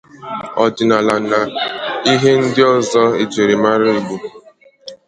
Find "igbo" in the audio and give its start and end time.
3.99-4.15